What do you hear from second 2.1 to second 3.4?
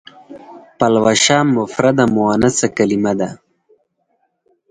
مونثه کلمه ده.